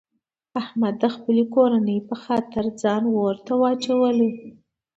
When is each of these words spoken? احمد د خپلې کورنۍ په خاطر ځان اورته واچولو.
احمد 0.61 0.95
د 0.99 1.03
خپلې 1.15 1.43
کورنۍ 1.55 1.97
په 2.09 2.15
خاطر 2.23 2.65
ځان 2.81 3.03
اورته 3.15 3.51
واچولو. 3.61 4.29